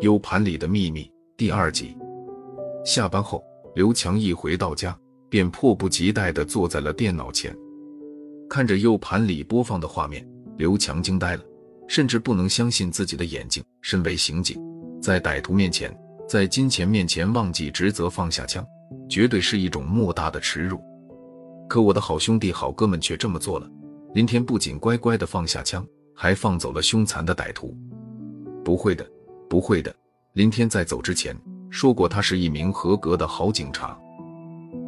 [0.00, 1.94] U 盘里的秘密第二集。
[2.82, 4.96] 下班后，刘强一回到家，
[5.28, 7.54] 便迫不及待地坐在了电脑前，
[8.48, 11.42] 看着 U 盘里播放的画面，刘强惊呆了，
[11.88, 13.62] 甚至不能相信自己的眼睛。
[13.82, 14.58] 身为刑警，
[15.02, 15.94] 在歹徒面前，
[16.26, 18.66] 在金钱面前忘记职责放下枪，
[19.10, 20.80] 绝对是一种莫大的耻辱。
[21.68, 23.70] 可我的好兄弟、好哥们却这么做了。
[24.14, 27.76] 林天不仅乖乖地放下枪，还放走了凶残的歹徒。
[28.64, 29.06] 不会的，
[29.48, 29.94] 不会的。
[30.32, 31.36] 林天在走之前
[31.70, 33.98] 说过，他是一名合格的好警察。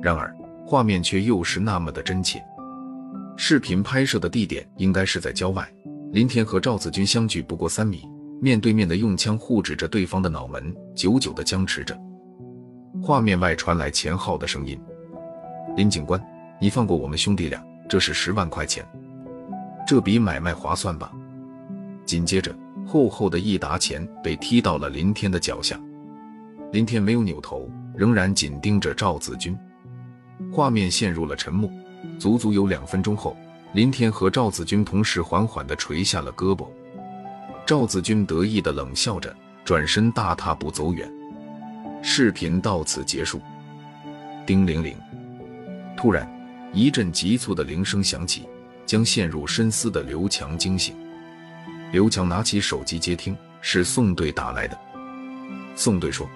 [0.03, 0.35] 然而，
[0.67, 2.43] 画面却又是那么的真切。
[3.37, 5.69] 视频拍摄的地点应该是在郊外。
[6.13, 8.03] 林天和赵子君相距不过三米，
[8.41, 11.99] 面对面的用枪护指着对方的脑门，久久的僵持着。
[13.03, 14.81] 画面外传来钱浩的声音
[15.77, 16.21] ：“林警官。”
[16.59, 18.83] 你放过我们兄弟俩，这是十万块钱，
[19.87, 21.13] 这笔买卖划算吧？
[22.05, 22.53] 紧接着，
[22.85, 25.81] 厚厚的一沓钱被踢到了林天的脚下。
[26.73, 29.57] 林天没有扭头，仍然紧盯着赵子君。
[30.53, 31.71] 画面陷入了沉默。
[32.19, 33.37] 足足有两分钟后，
[33.75, 36.67] 林天和赵子君同时缓缓地垂下了胳膊。
[37.65, 39.35] 赵子君得意地冷笑着，
[39.65, 41.09] 转身大踏步走远。
[42.03, 43.41] 视频到此结束。
[44.45, 44.97] 叮铃铃，
[45.97, 46.29] 突然。
[46.73, 48.47] 一阵急促的铃声响起，
[48.87, 50.95] 将陷入深思的刘强惊醒。
[51.93, 54.79] 刘强拿起手机接听，是宋队打来的。
[55.75, 56.27] 宋队说：“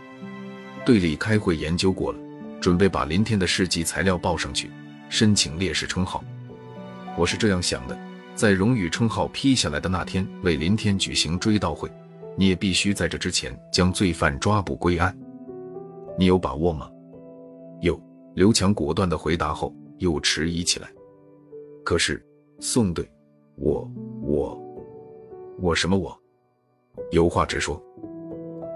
[0.84, 2.18] 队里开会研究过了，
[2.60, 4.70] 准备把林天的事迹材料报上去，
[5.08, 6.22] 申请烈士称号。
[7.16, 7.98] 我是这样想的，
[8.34, 11.90] 在荣誉称号批下来的那天，为林天举行追悼会，
[12.36, 15.16] 你也必须在这之前将罪犯抓捕归案。
[16.18, 16.90] 你有把握吗？”
[17.80, 17.98] 有。
[18.34, 19.74] 刘强果断的回答后。
[20.00, 20.88] 又迟疑起来。
[21.84, 22.24] 可是，
[22.62, 23.10] 宋队，
[23.56, 24.60] 我我
[25.58, 26.14] 我什么我？
[27.10, 27.82] 有话直说。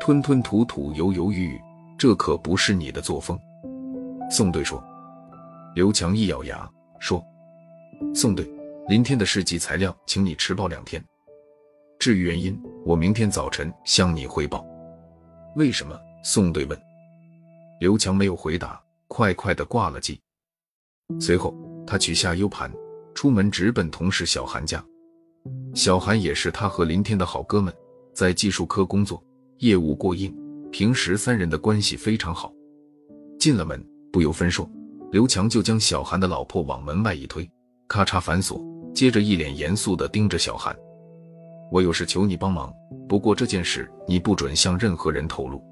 [0.00, 1.60] 吞吞吐吐，犹犹豫豫，
[1.98, 3.38] 这可不是你的作风。
[4.30, 4.82] 宋队说。
[5.74, 7.22] 刘强一咬牙说
[8.14, 8.48] ：“宋队，
[8.88, 11.04] 林天的事迹材料，请你迟报两天。
[11.98, 14.64] 至于原因，我明天早晨向你汇报。”
[15.56, 15.98] 为什么？
[16.22, 16.80] 宋队问。
[17.80, 20.18] 刘强没有回答，快快的挂了机。
[21.20, 21.54] 随后，
[21.86, 22.72] 他取下 U 盘，
[23.14, 24.84] 出门直奔同事小韩家。
[25.74, 27.72] 小韩也是他和林天的好哥们，
[28.12, 29.22] 在技术科工作，
[29.58, 30.34] 业务过硬，
[30.70, 32.52] 平时三人的关系非常好。
[33.38, 34.68] 进了门，不由分说，
[35.10, 37.48] 刘强就将小韩的老婆往门外一推，
[37.88, 38.60] 咔嚓反锁，
[38.94, 40.74] 接着一脸严肃地盯着小韩
[41.70, 42.72] ：“我有事求你帮忙，
[43.08, 45.62] 不过这件事你不准向任何人透露。”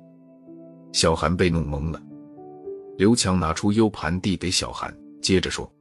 [0.92, 2.00] 小韩被弄懵了。
[2.98, 4.94] 刘强拿出 U 盘递给小韩。
[5.22, 5.72] 接着说：“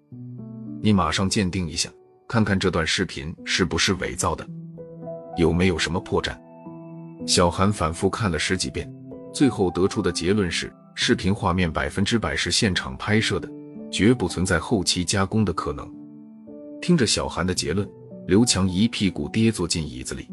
[0.83, 1.89] 你马上鉴定一下，
[2.27, 4.43] 看看这段视频是不是伪造的，
[5.37, 6.35] 有没有什么破绽。”
[7.27, 8.91] 小韩反复看了十几遍，
[9.31, 13.47] 最后得出的结论是：视频画面百分之百是现场拍摄的，
[13.91, 15.87] 绝不存在后期加工的可能。
[16.81, 17.87] 听着小韩的结论，
[18.25, 20.27] 刘强一屁股跌坐进椅子里。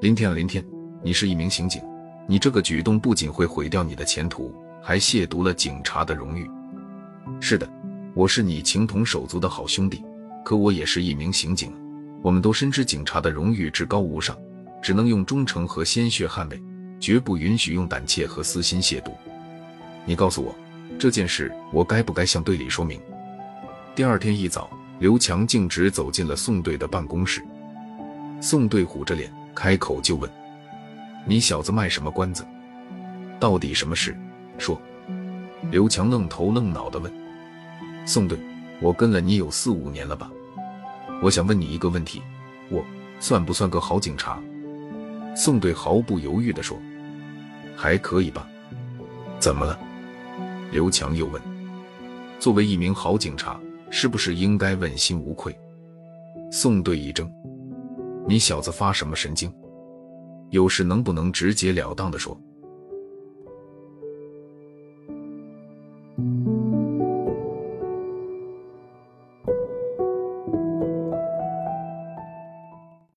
[0.00, 0.64] 林天啊，林天，
[1.04, 1.82] 你是一名刑警，
[2.26, 6.50] 你这个举动不仅会毁掉你的前途，还亵渎了警察的荣誉。
[7.40, 7.70] 是的。
[8.12, 10.04] 我是你情同手足的好兄弟，
[10.44, 11.72] 可我也是一名刑警，
[12.22, 14.36] 我们都深知警察的荣誉至高无上，
[14.82, 16.60] 只能用忠诚和鲜血捍卫，
[16.98, 19.12] 绝不允许用胆怯和私心亵渎。
[20.04, 20.52] 你告诉我，
[20.98, 23.00] 这件事我该不该向队里说明？
[23.94, 24.68] 第二天一早，
[24.98, 27.40] 刘强径直走进了宋队的办公室，
[28.40, 30.28] 宋队虎着脸开口就问
[31.24, 32.44] ：“你小子卖什么关子？
[33.38, 34.16] 到底什么事？
[34.58, 34.80] 说。”
[35.70, 37.19] 刘强愣头愣脑地问。
[38.12, 38.36] 宋队，
[38.80, 40.28] 我跟了你有四五年了吧？
[41.22, 42.20] 我想问你一个问题，
[42.68, 42.84] 我
[43.20, 44.42] 算不算个好警察？
[45.36, 46.76] 宋队毫不犹豫地说
[47.78, 48.48] ：“还可以吧。”
[49.38, 49.78] 怎么了？
[50.72, 51.40] 刘强又问。
[52.40, 53.60] 作为一名好警察，
[53.90, 55.56] 是不是应该问心无愧？
[56.50, 57.30] 宋队一怔
[58.26, 59.54] ：“你小子发什么神经？
[60.48, 62.36] 有事能不能直截了当的说？”